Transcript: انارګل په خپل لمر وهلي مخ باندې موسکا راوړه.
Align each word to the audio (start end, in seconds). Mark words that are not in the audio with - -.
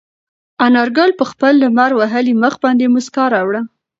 انارګل 0.65 1.11
په 1.19 1.25
خپل 1.31 1.53
لمر 1.63 1.91
وهلي 1.95 2.33
مخ 2.43 2.53
باندې 2.63 2.91
موسکا 2.93 3.25
راوړه. 3.35 3.61